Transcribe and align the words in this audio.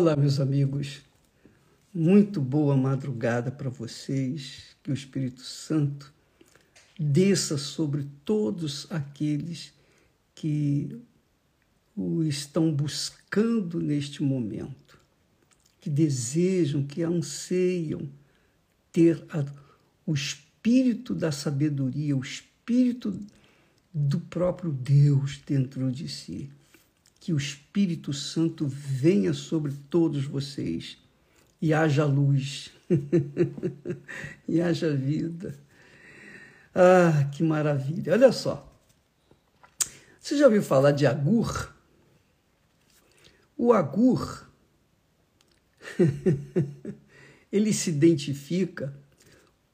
Olá, 0.00 0.14
meus 0.14 0.38
amigos. 0.38 1.00
Muito 1.92 2.40
boa 2.40 2.76
madrugada 2.76 3.50
para 3.50 3.68
vocês. 3.68 4.76
Que 4.80 4.92
o 4.92 4.94
Espírito 4.94 5.40
Santo 5.40 6.14
desça 6.96 7.58
sobre 7.58 8.06
todos 8.24 8.86
aqueles 8.90 9.72
que 10.36 10.96
o 11.96 12.22
estão 12.22 12.72
buscando 12.72 13.80
neste 13.80 14.22
momento, 14.22 15.00
que 15.80 15.90
desejam, 15.90 16.86
que 16.86 17.02
anseiam 17.02 18.08
ter 18.92 19.20
a, 19.30 19.44
o 20.06 20.14
espírito 20.14 21.12
da 21.12 21.32
sabedoria, 21.32 22.16
o 22.16 22.22
espírito 22.22 23.18
do 23.92 24.20
próprio 24.20 24.70
Deus 24.70 25.40
dentro 25.44 25.90
de 25.90 26.08
si 26.08 26.48
que 27.28 27.32
o 27.34 27.36
Espírito 27.36 28.10
Santo 28.10 28.66
venha 28.66 29.34
sobre 29.34 29.70
todos 29.90 30.24
vocês 30.24 30.96
e 31.60 31.74
haja 31.74 32.06
luz, 32.06 32.70
e 34.48 34.62
haja 34.62 34.96
vida. 34.96 35.54
Ah, 36.74 37.28
que 37.30 37.42
maravilha! 37.42 38.14
Olha 38.14 38.32
só. 38.32 38.74
Você 40.18 40.38
já 40.38 40.46
ouviu 40.46 40.62
falar 40.62 40.92
de 40.92 41.06
Agur? 41.06 41.70
O 43.58 43.74
Agur, 43.74 44.48
ele 47.52 47.74
se 47.74 47.90
identifica 47.90 48.98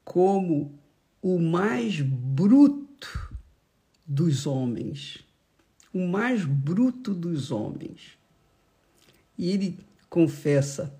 como 0.04 0.76
o 1.22 1.38
mais 1.38 2.00
bruto 2.00 3.32
dos 4.04 4.44
homens 4.44 5.24
o 5.94 6.08
mais 6.08 6.44
bruto 6.44 7.14
dos 7.14 7.52
homens. 7.52 8.18
E 9.38 9.50
ele 9.50 9.78
confessa: 10.10 10.92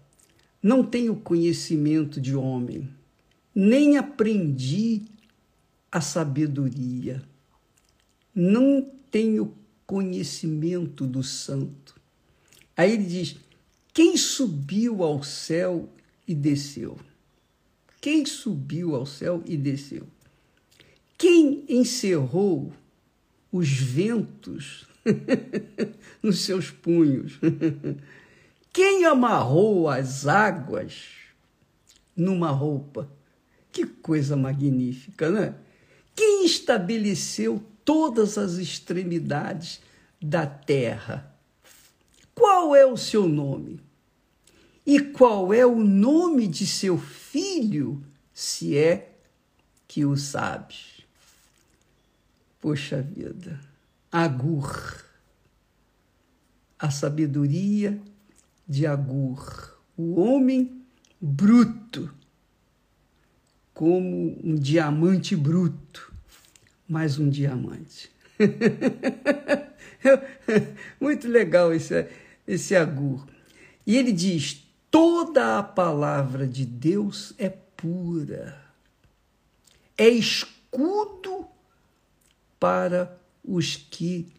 Não 0.62 0.84
tenho 0.84 1.16
conhecimento 1.16 2.20
de 2.20 2.36
homem, 2.36 2.88
nem 3.52 3.98
aprendi 3.98 5.02
a 5.90 6.00
sabedoria. 6.00 7.22
Não 8.32 8.88
tenho 9.10 9.54
conhecimento 9.86 11.06
do 11.06 11.22
santo. 11.22 12.00
Aí 12.76 12.92
ele 12.92 13.04
diz: 13.04 13.36
Quem 13.92 14.16
subiu 14.16 15.02
ao 15.02 15.24
céu 15.24 15.88
e 16.26 16.34
desceu? 16.34 16.96
Quem 18.00 18.24
subiu 18.24 18.94
ao 18.94 19.06
céu 19.06 19.42
e 19.46 19.56
desceu? 19.56 20.06
Quem 21.16 21.64
encerrou 21.68 22.72
os 23.54 23.68
ventos 23.68 24.84
nos 26.20 26.40
seus 26.40 26.72
punhos? 26.72 27.38
Quem 28.72 29.04
amarrou 29.04 29.88
as 29.88 30.26
águas 30.26 31.04
numa 32.16 32.50
roupa? 32.50 33.08
Que 33.70 33.86
coisa 33.86 34.36
magnífica, 34.36 35.30
né? 35.30 35.54
Quem 36.16 36.44
estabeleceu 36.44 37.62
todas 37.84 38.36
as 38.36 38.54
extremidades 38.54 39.80
da 40.20 40.44
terra? 40.44 41.32
Qual 42.34 42.74
é 42.74 42.84
o 42.84 42.96
seu 42.96 43.28
nome? 43.28 43.80
E 44.84 44.98
qual 44.98 45.54
é 45.54 45.64
o 45.64 45.76
nome 45.76 46.48
de 46.48 46.66
seu 46.66 46.98
filho, 46.98 48.02
se 48.32 48.76
é 48.76 49.16
que 49.86 50.04
o 50.04 50.16
sabes? 50.16 50.93
Poxa 52.64 53.02
vida, 53.02 53.60
Agur, 54.10 55.04
a 56.78 56.90
sabedoria 56.90 58.00
de 58.66 58.86
Agur, 58.86 59.78
o 59.94 60.18
homem 60.18 60.82
bruto, 61.20 62.10
como 63.74 64.40
um 64.42 64.54
diamante 64.54 65.36
bruto, 65.36 66.10
mais 66.88 67.18
um 67.18 67.28
diamante. 67.28 68.10
Muito 70.98 71.28
legal 71.28 71.70
esse, 71.70 72.08
esse 72.48 72.74
Agur. 72.74 73.26
E 73.86 73.94
ele 73.94 74.10
diz: 74.10 74.66
toda 74.90 75.58
a 75.58 75.62
palavra 75.62 76.48
de 76.48 76.64
Deus 76.64 77.34
é 77.36 77.50
pura, 77.50 78.58
é 79.98 80.08
escudo 80.08 81.52
para 82.64 83.14
os 83.44 83.76
que 83.76 84.32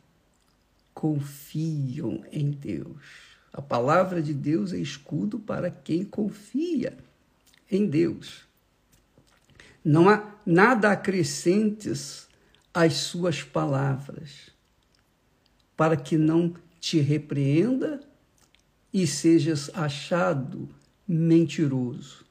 confiam 0.96 2.26
em 2.32 2.50
Deus. 2.50 2.98
A 3.54 3.62
palavra 3.62 4.20
de 4.20 4.34
Deus 4.34 4.74
é 4.74 4.80
escudo 4.80 5.38
para 5.38 5.70
quem 5.70 6.04
confia 6.04 6.98
em 7.70 7.86
Deus. 7.86 8.48
Não 9.84 10.10
há 10.10 10.38
nada 10.44 10.90
acrescentes 10.90 12.28
às 12.74 12.96
suas 12.96 13.44
palavras, 13.44 14.50
para 15.78 15.96
que 15.96 16.18
não 16.18 16.56
te 16.80 17.00
repreenda 17.00 18.02
e 18.92 19.06
sejas 19.06 19.70
achado 19.72 20.68
mentiroso. 21.08 22.26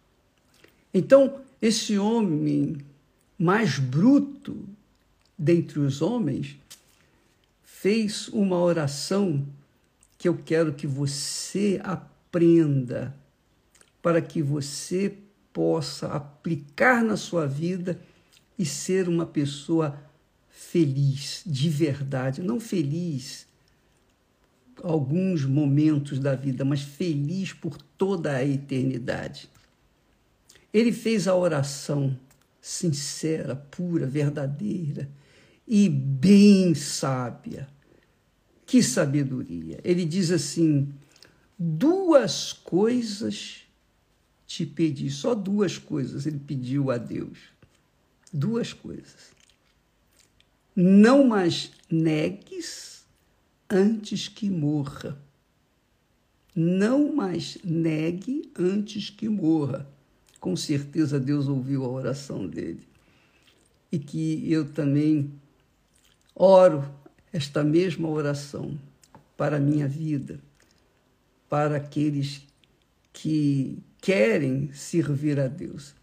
Então, 0.93 1.41
esse 1.63 1.97
homem 1.97 2.79
mais 3.39 3.79
bruto 3.79 4.74
dentre 5.39 5.79
os 5.81 6.01
homens, 6.01 6.57
fez 7.63 8.29
uma 8.29 8.59
oração 8.59 9.47
que 10.17 10.29
eu 10.29 10.37
quero 10.37 10.73
que 10.73 10.87
você 10.87 11.81
aprenda, 11.85 13.15
para 14.01 14.23
que 14.23 14.41
você 14.43 15.19
possa 15.53 16.09
aplicar 16.09 17.05
na 17.05 17.17
sua 17.17 17.47
vida 17.47 18.01
e 18.59 18.65
ser 18.65 19.09
uma 19.09 19.27
pessoa 19.27 20.01
feliz, 20.49 21.43
de 21.45 21.69
verdade, 21.69 22.43
não 22.43 22.59
feliz 22.59 23.47
alguns 24.83 25.45
momentos 25.45 26.19
da 26.19 26.35
vida, 26.35 26.65
mas 26.65 26.81
feliz 26.81 27.53
por 27.53 27.77
toda 27.77 28.35
a 28.35 28.45
eternidade. 28.45 29.49
Ele 30.73 30.93
fez 30.93 31.29
a 31.29 31.35
oração 31.35 32.19
sincera, 32.61 33.55
pura, 33.55 34.07
verdadeira 34.07 35.09
e 35.67 35.89
bem 35.89 36.75
sábia. 36.75 37.69
Que 38.67 38.83
sabedoria! 38.83 39.81
Ele 39.85 40.05
diz 40.05 40.31
assim: 40.31 40.93
duas 41.59 42.53
coisas 42.53 43.63
te 44.47 44.65
pedi, 44.65 45.11
só 45.11 45.35
duas 45.35 45.79
coisas 45.79 46.27
ele 46.27 46.39
pediu 46.39 46.91
a 46.91 46.99
Deus. 46.99 47.39
Duas 48.33 48.73
coisas. 48.73 49.33
Não 50.77 51.27
mais 51.27 51.71
negues 51.91 53.05
antes 53.71 54.29
que 54.29 54.51
morra. 54.51 55.21
Não 56.55 57.15
mais 57.15 57.59
negue 57.65 58.51
antes 58.59 59.11
que 59.11 59.29
morra. 59.29 59.89
Com 60.41 60.57
certeza 60.57 61.19
Deus 61.19 61.49
ouviu 61.49 61.85
a 61.85 61.89
oração 61.89 62.47
dele. 62.47 62.87
E 63.91 63.99
que 63.99 64.51
eu 64.51 64.71
também 64.71 65.33
Oro 66.35 66.85
esta 67.33 67.63
mesma 67.63 68.09
oração 68.09 68.79
para 69.37 69.57
a 69.57 69.61
minha 69.61 69.89
vida, 69.89 70.41
para 71.49 71.77
aqueles 71.77 72.47
que 73.13 73.79
querem 74.01 74.73
servir 74.73 75.39
a 75.39 75.47
Deus. 75.47 75.95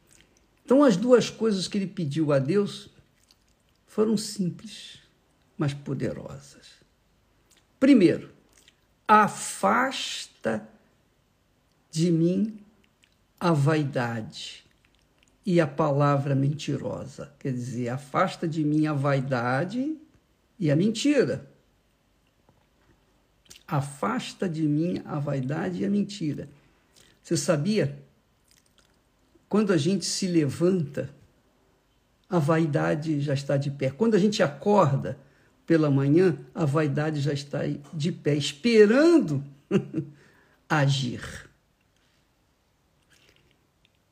Então, 0.64 0.84
as 0.84 0.96
duas 0.96 1.30
coisas 1.30 1.68
que 1.68 1.78
ele 1.78 1.88
pediu 1.88 2.32
a 2.32 2.40
Deus 2.40 2.90
foram 3.86 4.16
simples, 4.16 5.00
mas 5.58 5.74
poderosas. 5.74 6.72
Primeiro, 7.80 8.32
afasta 9.08 10.68
de 11.92 12.10
mim 12.10 12.58
a 13.40 13.52
vaidade 13.52 14.64
e 15.46 15.60
a 15.60 15.68
palavra 15.68 16.34
mentirosa. 16.34 17.34
Quer 17.38 17.52
dizer, 17.52 17.90
afasta 17.90 18.48
de 18.48 18.64
mim 18.64 18.88
a 18.88 18.94
vaidade 18.94 19.98
e 20.62 20.70
a 20.70 20.76
mentira. 20.76 21.50
Afasta 23.68 24.48
de 24.48 24.62
mim 24.62 25.02
a 25.04 25.18
vaidade 25.18 25.82
e 25.82 25.86
a 25.86 25.90
mentira. 25.90 26.48
Você 27.24 27.36
sabia? 27.36 27.98
Quando 29.50 29.74
a 29.74 29.78
gente 29.78 30.06
se 30.06 30.28
levanta, 30.28 31.10
a 32.30 32.38
vaidade 32.38 33.20
já 33.22 33.34
está 33.34 33.58
de 33.58 33.72
pé. 33.72 33.90
Quando 33.90 34.14
a 34.14 34.20
gente 34.20 34.44
acorda 34.44 35.18
pela 35.66 35.90
manhã, 35.90 36.38
a 36.54 36.64
vaidade 36.64 37.20
já 37.20 37.34
está 37.34 37.62
de 37.92 38.12
pé, 38.12 38.36
esperando 38.36 39.44
agir. 40.70 41.50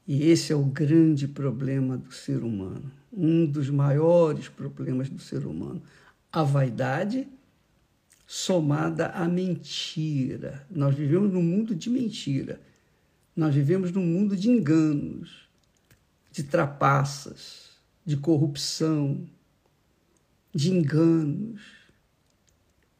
E 0.07 0.23
esse 0.31 0.51
é 0.51 0.55
o 0.55 0.63
grande 0.63 1.27
problema 1.27 1.95
do 1.95 2.11
ser 2.11 2.43
humano, 2.43 2.91
um 3.13 3.45
dos 3.45 3.69
maiores 3.69 4.47
problemas 4.47 5.09
do 5.09 5.19
ser 5.19 5.45
humano 5.45 5.83
a 6.31 6.43
vaidade 6.43 7.27
somada 8.25 9.07
à 9.07 9.27
mentira. 9.27 10.65
Nós 10.69 10.95
vivemos 10.95 11.31
num 11.33 11.41
mundo 11.41 11.75
de 11.75 11.89
mentira. 11.89 12.61
Nós 13.35 13.55
vivemos 13.55 13.91
num 13.91 14.05
mundo 14.05 14.35
de 14.35 14.49
enganos, 14.49 15.49
de 16.31 16.43
trapaças, 16.43 17.69
de 18.05 18.17
corrupção, 18.17 19.27
de 20.53 20.71
enganos. 20.71 21.61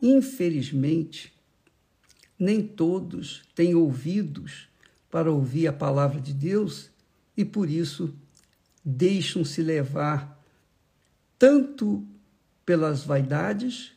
Infelizmente, 0.02 1.34
nem 2.38 2.66
todos 2.66 3.44
têm 3.54 3.76
ouvidos 3.76 4.70
para 5.12 5.32
ouvir 5.32 5.68
a 5.68 5.74
palavra 5.74 6.22
de 6.22 6.34
Deus 6.34 6.90
e 7.36 7.44
por 7.44 7.70
isso 7.70 8.16
deixam-se 8.84 9.62
levar 9.62 10.40
tanto 11.38 12.06
pelas 12.70 13.04
vaidades 13.04 13.94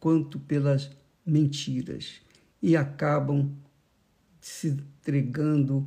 quanto 0.00 0.40
pelas 0.40 0.90
mentiras 1.24 2.20
e 2.60 2.76
acabam 2.76 3.54
se 4.40 4.66
entregando 4.66 5.86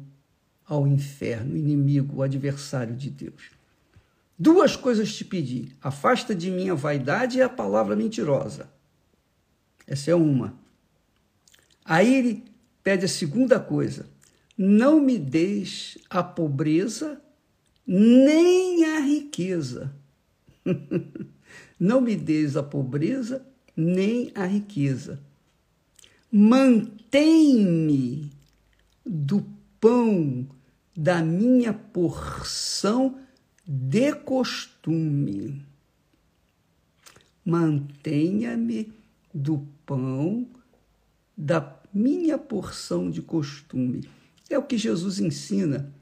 ao 0.66 0.88
inferno, 0.88 1.58
inimigo, 1.58 2.22
adversário 2.22 2.96
de 2.96 3.10
Deus. 3.10 3.52
Duas 4.40 4.78
coisas 4.78 5.14
te 5.14 5.26
pedi: 5.26 5.76
afasta 5.82 6.34
de 6.34 6.50
mim 6.50 6.70
a 6.70 6.76
vaidade 6.76 7.40
e 7.40 7.42
a 7.42 7.50
palavra 7.50 7.94
mentirosa. 7.94 8.70
Essa 9.86 10.12
é 10.12 10.16
uma. 10.16 10.58
Aí 11.84 12.16
ele 12.16 12.46
pede 12.82 13.04
a 13.04 13.10
segunda 13.10 13.60
coisa: 13.60 14.08
não 14.58 15.02
me 15.02 15.20
deis 15.20 15.98
a 16.10 16.24
pobreza 16.24 17.22
nem 17.86 18.86
a 18.96 19.00
riqueza. 19.02 19.94
não 21.84 22.00
me 22.00 22.16
deis 22.16 22.56
a 22.56 22.64
pobreza 22.64 23.46
nem 23.76 24.32
a 24.36 24.46
riqueza. 24.46 25.22
Mantém-me 26.32 27.12
do 29.06 29.46
pão 29.82 30.48
da 30.96 31.22
minha 31.22 31.74
porção 31.74 33.20
de 33.68 34.16
costume. 34.16 35.62
Mantenha-me 37.44 38.94
do 39.34 39.68
pão 39.86 40.48
da 41.36 41.82
minha 41.94 42.38
porção 42.38 43.12
de 43.12 43.22
costume. 43.22 44.08
É 44.50 44.58
o 44.58 44.64
que 44.64 44.78
Jesus 44.78 45.20
ensina. 45.20 45.94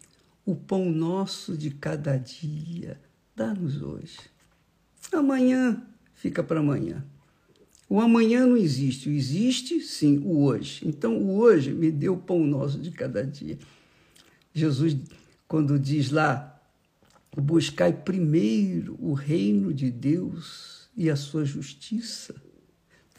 O 0.45 0.55
pão 0.55 0.91
nosso 0.91 1.57
de 1.57 1.71
cada 1.71 2.17
dia, 2.17 3.01
dá-nos 3.35 3.81
hoje. 3.81 4.29
Amanhã 5.11 5.81
fica 6.13 6.43
para 6.43 6.59
amanhã. 6.59 7.05
O 7.89 7.99
amanhã 7.99 8.45
não 8.45 8.55
existe, 8.55 9.09
o 9.09 9.11
existe 9.11 9.81
sim 9.81 10.19
o 10.19 10.43
hoje. 10.43 10.87
Então, 10.87 11.17
o 11.17 11.37
hoje 11.37 11.73
me 11.73 11.91
deu 11.91 12.13
o 12.13 12.17
pão 12.17 12.45
nosso 12.47 12.79
de 12.79 12.89
cada 12.91 13.21
dia. 13.21 13.59
Jesus, 14.53 14.95
quando 15.47 15.77
diz 15.77 16.09
lá, 16.09 16.61
buscai 17.35 17.91
primeiro 17.91 18.97
o 18.99 19.13
reino 19.13 19.73
de 19.73 19.91
Deus 19.91 20.89
e 20.95 21.09
a 21.09 21.15
sua 21.17 21.43
justiça, 21.43 22.35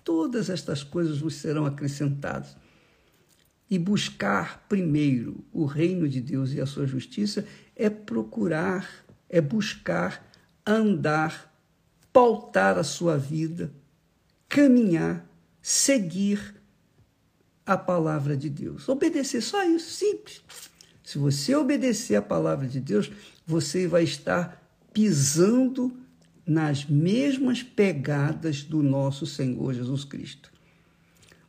todas 0.03 0.49
estas 0.49 0.83
coisas 0.83 1.19
vos 1.19 1.35
serão 1.35 1.67
acrescentadas. 1.67 2.57
E 3.69 3.79
buscar 3.79 4.67
primeiro 4.69 5.45
o 5.53 5.67
reino 5.67 6.09
de 6.09 6.21
Deus 6.21 6.53
e 6.53 6.61
a 6.61 6.67
sua 6.67 6.87
justiça 6.87 7.47
é 7.77 7.91
procurar, 7.91 8.89
é 9.29 9.41
buscar 9.41 10.27
andar, 10.67 11.52
pautar 12.13 12.79
a 12.79 12.85
sua 12.85 13.17
vida 13.17 13.73
caminhar, 14.53 15.27
seguir 15.63 16.55
a 17.65 17.79
palavra 17.79 18.37
de 18.37 18.51
Deus. 18.51 18.87
Obedecer, 18.87 19.41
só 19.41 19.65
isso, 19.65 19.91
simples. 19.91 20.43
Se 21.03 21.17
você 21.17 21.55
obedecer 21.55 22.17
a 22.17 22.23
palavra 22.23 22.69
de 22.69 22.79
Deus, 22.79 23.11
você 23.47 23.87
vai 23.87 24.03
estar 24.03 24.63
pisando 24.93 25.97
nas 26.47 26.85
mesmas 26.85 27.63
pegadas 27.63 28.63
do 28.63 28.83
nosso 28.83 29.25
Senhor 29.25 29.73
Jesus 29.73 30.05
Cristo. 30.05 30.53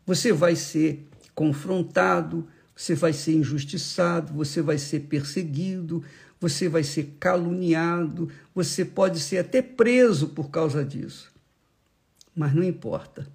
Você 0.06 0.32
vai 0.32 0.56
ser 0.56 1.06
confrontado, 1.36 2.48
você 2.76 2.96
vai 2.96 3.14
ser 3.14 3.34
injustiçado, 3.34 4.34
você 4.34 4.62
vai 4.62 4.78
ser 4.78 5.02
perseguido, 5.02 6.04
você 6.40 6.68
vai 6.68 6.84
ser 6.84 7.16
caluniado, 7.20 8.30
você 8.54 8.84
pode 8.84 9.20
ser 9.20 9.38
até 9.38 9.62
preso 9.62 10.30
por 10.30 10.50
causa 10.50 10.84
disso 10.84 11.34
mas 12.36 12.54
não 12.54 12.64
importa. 12.64 13.28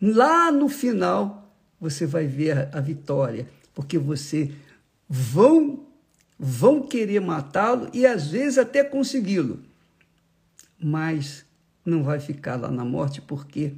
Lá 0.00 0.50
no 0.50 0.68
final 0.68 1.52
você 1.80 2.06
vai 2.06 2.26
ver 2.26 2.68
a 2.74 2.80
vitória, 2.80 3.48
porque 3.74 3.98
você 3.98 4.52
vão 5.08 5.84
vão 6.36 6.82
querer 6.82 7.20
matá-lo 7.20 7.88
e 7.92 8.04
às 8.04 8.28
vezes 8.28 8.58
até 8.58 8.82
consegui-lo. 8.82 9.60
Mas 10.78 11.44
não 11.84 12.02
vai 12.02 12.18
ficar 12.18 12.56
lá 12.56 12.70
na 12.70 12.84
morte 12.84 13.20
porque 13.20 13.72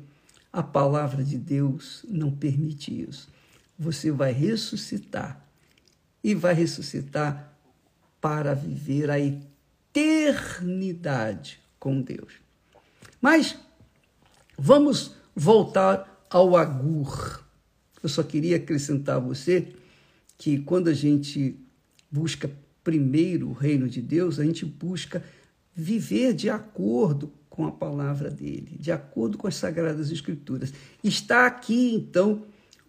a 0.53 0.63
palavra 0.63 1.23
de 1.23 1.37
Deus 1.37 2.05
não 2.09 2.31
permite 2.31 3.03
isso. 3.09 3.29
Você 3.79 4.11
vai 4.11 4.33
ressuscitar 4.33 5.47
e 6.25 6.35
vai 6.35 6.55
ressuscitar 6.55 7.53
para 8.21 8.55
viver 8.55 9.11
a 9.11 9.19
eternidade 9.93 11.61
com 11.79 12.01
Deus. 12.01 12.33
Mas 13.21 13.57
Vamos 14.59 15.15
voltar 15.35 16.27
ao 16.31 16.57
Agur. 16.57 17.45
Eu 18.03 18.09
só 18.09 18.23
queria 18.23 18.57
acrescentar 18.57 19.17
a 19.17 19.21
você 19.21 19.75
que 20.39 20.59
quando 20.59 20.89
a 20.89 20.95
gente 20.95 21.57
busca 22.11 22.51
primeiro 22.83 23.51
o 23.51 23.53
reino 23.53 23.87
de 23.87 24.01
Deus, 24.01 24.39
a 24.39 24.45
gente 24.45 24.65
busca 24.65 25.23
viver 25.75 26.33
de 26.33 26.49
acordo 26.49 27.31
com 27.51 27.67
a 27.67 27.73
palavra 27.73 28.31
dele, 28.31 28.79
de 28.81 28.91
acordo 28.91 29.37
com 29.37 29.47
as 29.47 29.57
sagradas 29.57 30.11
escrituras. 30.11 30.73
Está 31.05 31.47
aqui 31.47 31.95
então 31.95 32.43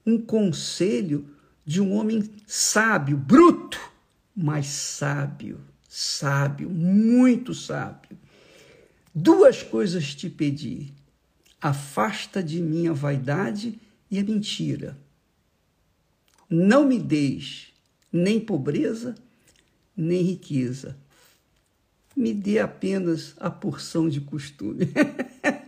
um 0.08 0.18
conselho 0.18 1.28
de 1.66 1.82
um 1.82 1.94
homem 1.94 2.32
sábio, 2.48 3.18
bruto, 3.18 3.78
mas 4.34 4.68
sábio, 4.68 5.60
sábio, 5.90 6.70
muito 6.70 7.54
sábio. 7.54 8.18
Duas 9.14 9.62
coisas 9.62 10.16
te 10.16 10.30
pedi: 10.30 10.94
Afasta 11.60 12.42
de 12.42 12.62
mim 12.62 12.88
a 12.88 12.94
vaidade 12.94 13.78
e 14.10 14.18
a 14.18 14.24
mentira. 14.24 14.98
Não 16.50 16.88
me 16.88 16.98
deis 16.98 17.74
nem 18.14 18.40
pobreza, 18.40 19.14
nem 19.96 20.24
riqueza. 20.24 20.96
Me 22.16 22.34
dê 22.34 22.60
apenas 22.60 23.36
a 23.38 23.52
porção 23.52 24.08
de 24.08 24.22
costume. 24.22 24.88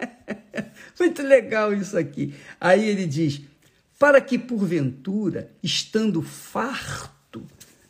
Muito 0.98 1.22
legal 1.22 1.74
isso 1.74 1.98
aqui. 1.98 2.34
Aí 2.60 2.88
ele 2.88 3.06
diz: 3.06 3.42
para 4.00 4.22
que 4.22 4.40
porventura, 4.40 5.52
estando 5.62 6.22
farto, 6.22 7.46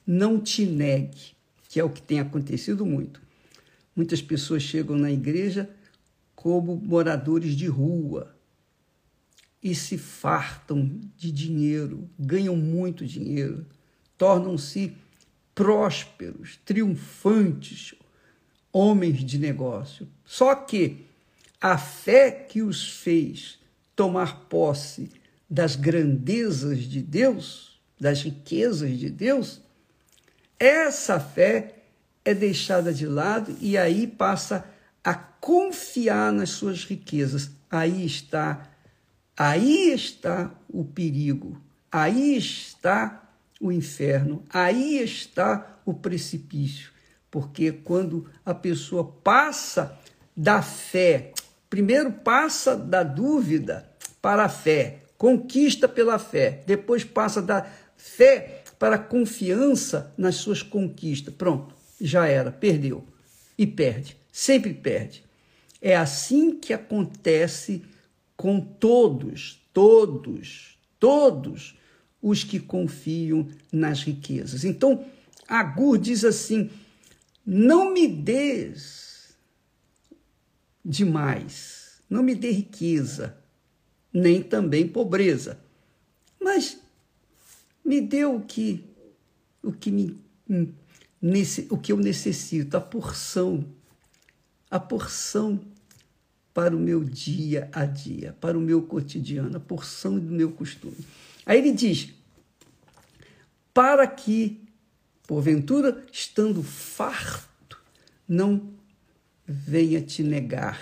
não 0.06 0.40
te 0.42 0.66
negue, 0.66 1.36
que 1.70 1.80
é 1.80 1.84
o 1.84 1.90
que 1.90 2.02
tem 2.02 2.20
acontecido 2.20 2.84
muito. 2.84 3.22
Muitas 3.96 4.20
pessoas 4.20 4.64
chegam 4.64 4.98
na 4.98 5.12
igreja 5.12 5.70
como 6.36 6.76
moradores 6.76 7.56
de 7.56 7.68
rua 7.68 8.36
e 9.62 9.76
se 9.76 10.00
fartam 10.00 11.00
de 11.16 11.32
dinheiro, 11.32 12.10
ganham 12.18 12.56
muito 12.56 13.06
dinheiro, 13.06 13.68
tornam-se 14.18 14.96
prósperos, 15.54 16.58
triunfantes, 16.66 17.94
homens 18.72 19.24
de 19.24 19.38
negócio. 19.38 20.08
Só 20.26 20.56
que 20.56 21.06
a 21.62 21.78
fé 21.78 22.32
que 22.32 22.64
os 22.64 22.90
fez 22.90 23.60
tomar 23.96 24.48
posse 24.48 25.19
das 25.50 25.76
grandezas 25.76 26.84
de 26.84 27.02
Deus, 27.02 27.80
das 28.00 28.22
riquezas 28.22 28.98
de 28.98 29.10
Deus, 29.10 29.62
essa 30.60 31.20
fé 31.20 31.76
é 32.24 32.34
deixada 32.34 32.94
de 32.94 33.08
lado 33.08 33.56
e 33.60 33.78
aí 33.78 34.06
passa 34.06 34.66
a 35.04 35.14
confiar 35.16 36.32
nas 36.32 36.50
suas 36.50 36.84
riquezas. 36.84 37.50
Aí 37.72 38.06
está, 38.06 38.70
aí 39.38 39.92
está 39.92 40.52
o 40.68 40.84
perigo, 40.84 41.62
aí 41.92 42.36
está 42.36 43.24
o 43.60 43.72
inferno, 43.72 44.44
aí 44.50 45.02
está 45.02 45.80
o 45.86 45.94
precipício. 45.94 46.92
Porque 47.32 47.72
quando 47.72 48.30
a 48.46 48.54
pessoa 48.54 49.04
passa 49.24 49.98
da 50.36 50.62
fé, 50.62 51.34
primeiro 51.70 52.12
passa 52.12 52.76
da 52.76 53.04
dúvida 53.04 53.90
para 54.22 54.46
a 54.46 54.50
fé, 54.50 55.04
conquista 55.20 55.88
pela 55.88 56.18
fé, 56.18 56.64
depois 56.66 57.04
passa 57.04 57.44
da 57.44 57.70
fé 57.96 58.64
para 58.80 58.98
confiança 58.98 60.12
nas 60.18 60.38
suas 60.38 60.64
conquistas. 60.64 61.32
Pronto, 61.36 61.76
já 62.02 62.26
era, 62.26 62.52
perdeu 62.52 63.06
e 63.56 63.68
perde 63.68 64.18
sempre 64.40 64.74
perde. 64.74 65.24
É 65.82 65.96
assim 65.96 66.56
que 66.56 66.72
acontece 66.72 67.84
com 68.36 68.62
todos, 68.62 69.62
todos, 69.74 70.78
todos 70.98 71.78
os 72.22 72.44
que 72.44 72.60
confiam 72.60 73.48
nas 73.72 74.04
riquezas. 74.04 74.64
Então, 74.64 75.06
Agur 75.48 75.98
diz 75.98 76.24
assim: 76.24 76.70
não 77.46 77.94
me 77.94 78.08
des 78.08 79.36
demais, 80.84 82.02
não 82.10 82.24
me 82.24 82.34
dê 82.36 82.52
riqueza, 82.52 83.38
nem 84.14 84.42
também 84.42 84.88
pobreza, 84.88 85.60
mas 86.40 86.80
me 87.84 88.02
dê 88.02 88.26
o 88.26 88.40
que 88.42 88.84
o 89.62 89.72
que 89.72 89.92
me 89.92 90.18
nesse, 91.22 91.68
o 91.70 91.78
que 91.78 91.92
eu 91.92 91.98
necessito, 91.98 92.78
a 92.78 92.82
porção, 92.82 93.66
a 94.70 94.80
porção 94.80 95.60
para 96.54 96.76
o 96.76 96.80
meu 96.80 97.04
dia 97.04 97.70
a 97.72 97.86
dia, 97.86 98.36
para 98.40 98.58
o 98.58 98.62
meu 98.62 98.82
cotidiano, 98.82 99.58
a 99.58 99.60
porção 99.60 100.18
do 100.18 100.32
meu 100.32 100.52
costume. 100.52 100.98
Aí 101.46 101.60
ele 101.60 101.72
diz: 101.72 102.14
para 103.74 104.06
que, 104.08 104.62
porventura, 105.28 106.06
estando 106.12 106.64
farto, 106.64 107.82
não 108.28 108.74
venha 109.46 110.02
te 110.02 110.24
negar 110.24 110.82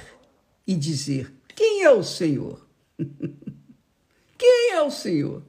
e 0.65 0.75
dizer: 0.75 1.34
Quem 1.55 1.84
é 1.84 1.91
o 1.91 2.03
Senhor? 2.03 2.67
quem 4.38 4.72
é 4.72 4.82
o 4.82 4.92
Senhor? 4.92 5.44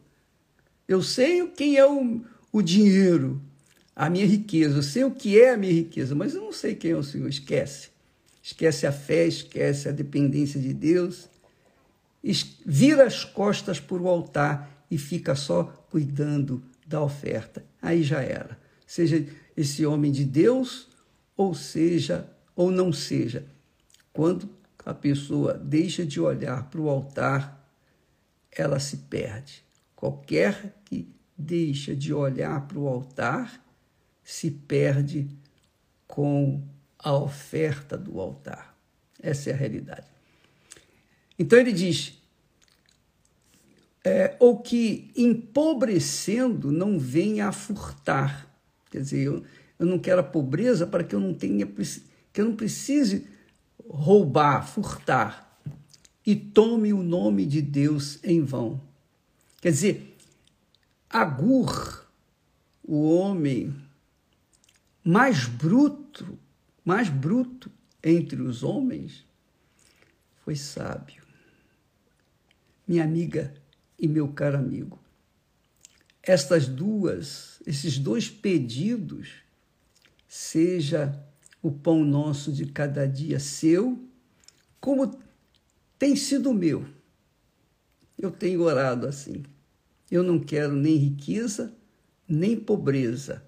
Eu 0.87 1.03
sei 1.03 1.47
quem 1.49 1.77
é 1.77 1.87
o, 1.87 2.23
o 2.53 2.63
dinheiro, 2.63 3.41
a 3.95 4.09
minha 4.09 4.27
riqueza, 4.27 4.79
eu 4.79 4.83
sei 4.83 5.05
o 5.05 5.11
que 5.11 5.41
é 5.41 5.51
a 5.51 5.57
minha 5.57 5.73
riqueza, 5.73 6.15
mas 6.15 6.35
eu 6.35 6.43
não 6.43 6.53
sei 6.53 6.75
quem 6.75 6.93
é 6.93 6.97
o 6.97 7.03
Senhor. 7.03 7.29
Esquece. 7.29 7.91
Esquece 8.43 8.87
a 8.87 8.93
fé, 8.93 9.27
esquece 9.27 9.89
a 9.89 9.93
dependência 9.93 10.59
de 10.59 10.73
Deus, 10.73 11.29
vira 12.65 13.05
as 13.05 13.25
costas 13.25 13.79
para 13.79 14.01
o 14.01 14.09
altar 14.09 14.87
e 14.91 14.97
fica 14.97 15.35
só 15.35 15.65
cuidando 15.91 16.63
da 16.87 17.03
oferta. 17.03 17.65
Aí 17.83 18.03
já 18.03 18.23
era. 18.23 18.59
Seja 18.87 19.27
esse 19.55 19.85
homem 19.85 20.11
de 20.11 20.25
Deus, 20.25 20.89
ou 21.37 21.55
seja, 21.55 22.27
ou 22.57 22.71
não 22.71 22.93
seja. 22.93 23.45
Quando 24.13 24.49
a 24.89 24.95
pessoa 24.95 25.53
deixa 25.53 26.07
de 26.07 26.19
olhar 26.19 26.71
para 26.71 26.81
o 26.81 26.89
altar, 26.89 27.63
ela 28.51 28.81
se 28.81 28.97
perde. 28.97 29.63
Qualquer 29.95 30.81
que 30.87 31.07
deixa 31.37 31.95
de 31.95 32.15
olhar 32.15 32.67
para 32.67 32.79
o 32.79 32.89
altar 32.89 33.63
se 34.25 34.51
perde 34.51 35.29
com 36.07 36.63
a 36.99 37.13
oferta 37.13 37.99
do 37.99 38.19
altar. 38.19 38.75
Essa 39.21 39.51
é 39.51 39.53
a 39.53 39.57
realidade. 39.57 40.07
Então 41.39 41.59
ele 41.59 41.73
diz: 41.73 42.19
é, 44.03 44.37
ou 44.41 44.59
que 44.59 45.13
empobrecendo 45.15 46.73
não 46.73 46.99
venha 46.99 47.49
a 47.49 47.53
furtar. 47.53 48.49
Quer 48.91 49.03
dizer, 49.03 49.27
eu, 49.27 49.45
eu 49.79 49.85
não 49.85 49.99
quero 49.99 50.23
a 50.23 50.25
pobreza 50.25 50.87
para 50.87 51.05
que 51.05 51.15
eu 51.15 51.21
não 51.21 51.35
tenha 51.35 51.67
que 51.67 52.41
eu 52.41 52.47
não 52.47 52.57
precise 52.57 53.37
roubar, 53.89 54.67
furtar 54.67 55.61
e 56.25 56.37
tome 56.37 56.93
o 56.93 57.03
nome 57.03 57.47
de 57.47 57.63
Deus 57.63 58.23
em 58.23 58.43
vão. 58.43 58.81
Quer 59.61 59.71
dizer, 59.71 60.17
Agur, 61.09 62.07
o 62.85 63.09
homem 63.09 63.75
mais 65.05 65.47
bruto 65.47 66.39
mais 66.89 67.11
bruto 67.11 67.71
entre 68.03 68.41
os 68.41 68.63
homens, 68.63 69.23
foi 70.43 70.57
sábio. 70.57 71.23
Minha 72.87 73.05
amiga 73.05 73.55
e 73.99 74.09
meu 74.09 74.29
caro 74.29 74.57
amigo, 74.57 74.99
estas 76.23 76.67
duas, 76.67 77.61
esses 77.67 77.99
dois 77.99 78.31
pedidos, 78.31 79.43
seja 80.27 81.23
o 81.63 81.71
pão 81.71 82.05
nosso 82.05 82.53
de 82.53 82.67
cada 82.67 83.07
dia 83.07 83.41
seu, 83.41 83.99
como 84.81 85.19
tem 85.99 86.15
sido 86.15 86.55
meu. 86.55 86.87
Eu 88.19 88.31
tenho 88.31 88.63
orado 88.63 89.07
assim. 89.07 89.43
Eu 90.11 90.23
não 90.23 90.39
quero 90.39 90.75
nem 90.75 90.97
riqueza, 90.97 91.75
nem 92.29 92.59
pobreza. 92.59 93.45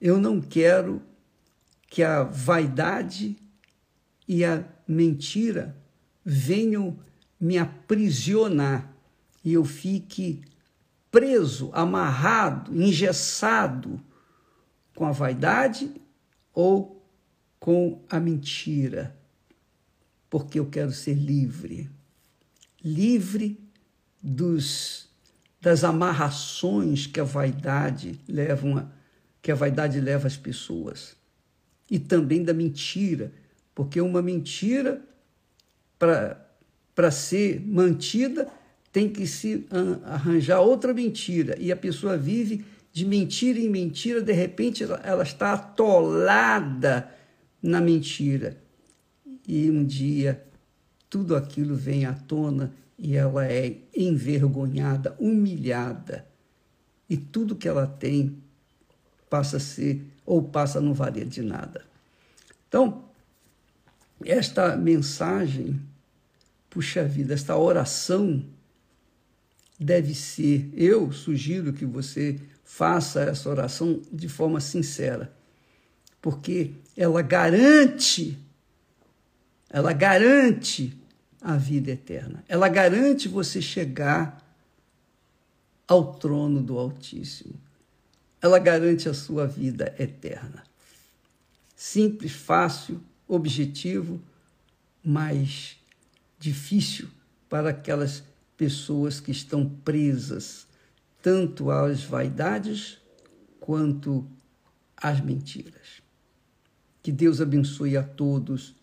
Eu 0.00 0.20
não 0.20 0.40
quero 0.40 1.02
que 1.88 2.02
a 2.02 2.22
vaidade 2.22 3.36
e 4.26 4.44
a 4.44 4.64
mentira 4.86 5.76
venham 6.24 6.98
me 7.38 7.58
aprisionar 7.58 8.94
e 9.44 9.52
eu 9.52 9.64
fique 9.64 10.42
preso, 11.10 11.70
amarrado, 11.74 12.74
engessado 12.74 14.00
com 14.94 15.04
a 15.04 15.12
vaidade 15.12 16.01
ou 16.54 17.02
com 17.58 18.02
a 18.08 18.18
mentira, 18.18 19.16
porque 20.28 20.58
eu 20.58 20.66
quero 20.66 20.92
ser 20.92 21.14
livre, 21.14 21.88
livre 22.82 23.58
dos 24.22 25.10
das 25.62 25.84
amarrações 25.84 27.06
que 27.06 27.20
a 27.20 27.24
vaidade 27.24 28.18
levam 28.26 28.78
a, 28.78 28.86
que 29.40 29.52
a 29.52 29.54
vaidade 29.54 30.00
leva 30.00 30.26
as 30.26 30.36
pessoas. 30.36 31.14
E 31.88 32.00
também 32.00 32.42
da 32.42 32.52
mentira, 32.52 33.32
porque 33.72 34.00
uma 34.00 34.20
mentira, 34.20 35.00
para 35.96 37.10
ser 37.12 37.60
mantida, 37.60 38.48
tem 38.92 39.08
que 39.08 39.24
se 39.24 39.66
arranjar 40.04 40.60
outra 40.60 40.92
mentira, 40.92 41.56
e 41.58 41.70
a 41.70 41.76
pessoa 41.76 42.18
vive 42.18 42.64
de 42.92 43.06
mentira 43.06 43.58
em 43.58 43.70
mentira, 43.70 44.20
de 44.20 44.32
repente 44.32 44.84
ela, 44.84 45.22
está 45.22 45.54
atolada 45.54 47.10
na 47.62 47.80
mentira. 47.80 48.58
E 49.48 49.70
um 49.70 49.84
dia 49.84 50.44
tudo 51.08 51.34
aquilo 51.34 51.74
vem 51.74 52.04
à 52.04 52.12
tona 52.12 52.72
e 52.98 53.16
ela 53.16 53.46
é 53.46 53.76
envergonhada, 53.96 55.16
humilhada. 55.18 56.26
E 57.08 57.16
tudo 57.16 57.56
que 57.56 57.68
ela 57.68 57.86
tem 57.86 58.36
passa 59.28 59.56
a 59.56 59.60
ser 59.60 60.06
ou 60.24 60.42
passa 60.42 60.78
a 60.78 60.82
não 60.82 60.94
valer 60.94 61.26
de 61.26 61.42
nada. 61.42 61.84
Então, 62.68 63.04
esta 64.24 64.76
mensagem, 64.76 65.80
puxa 66.70 67.04
vida, 67.04 67.34
esta 67.34 67.56
oração 67.56 68.44
deve 69.78 70.14
ser, 70.14 70.70
eu 70.74 71.10
sugiro 71.12 71.72
que 71.72 71.84
você 71.84 72.38
faça 72.64 73.22
essa 73.22 73.48
oração 73.48 74.00
de 74.12 74.28
forma 74.28 74.60
sincera, 74.60 75.32
porque 76.20 76.72
ela 76.96 77.22
garante, 77.22 78.38
ela 79.68 79.92
garante 79.92 80.96
a 81.40 81.56
vida 81.56 81.90
eterna. 81.90 82.44
Ela 82.48 82.68
garante 82.68 83.28
você 83.28 83.60
chegar 83.60 84.40
ao 85.86 86.14
trono 86.14 86.62
do 86.62 86.78
Altíssimo 86.78 87.60
ela 88.42 88.58
garante 88.58 89.08
a 89.08 89.14
sua 89.14 89.46
vida 89.46 89.94
eterna. 89.96 90.64
Simples, 91.76 92.32
fácil, 92.32 93.00
objetivo, 93.28 94.20
mas 95.02 95.76
difícil 96.40 97.08
para 97.48 97.70
aquelas 97.70 98.24
pessoas 98.56 99.20
que 99.20 99.30
estão 99.30 99.68
presas 99.68 100.66
tanto 101.22 101.70
às 101.70 102.02
vaidades 102.02 102.98
quanto 103.60 104.28
às 104.96 105.20
mentiras. 105.20 106.02
Que 107.02 107.12
Deus 107.12 107.40
abençoe 107.40 107.96
a 107.96 108.02
todos 108.02 108.74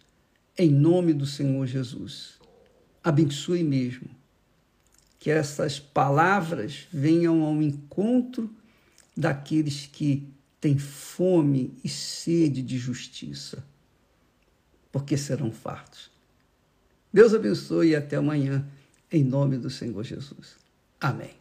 em 0.58 0.70
nome 0.70 1.14
do 1.14 1.26
Senhor 1.26 1.66
Jesus. 1.68 2.40
Abençoe 3.04 3.64
mesmo. 3.64 4.10
Que 5.20 5.30
essas 5.30 5.80
palavras 5.80 6.88
venham 6.92 7.44
ao 7.44 7.62
encontro 7.62 8.50
daqueles 9.16 9.86
que 9.86 10.28
têm 10.62 10.78
fome 10.78 11.74
e 11.84 11.90
sede 11.90 12.62
de 12.62 12.78
justiça, 12.78 13.66
porque 14.92 15.18
serão 15.18 15.52
fartos. 15.52 16.10
Deus 17.12 17.34
abençoe 17.34 17.90
e 17.90 17.96
até 17.96 18.18
amanhã, 18.18 18.66
em 19.12 19.24
nome 19.24 19.58
do 19.58 19.70
Senhor 19.70 20.04
Jesus. 20.04 20.56
Amém. 21.00 21.39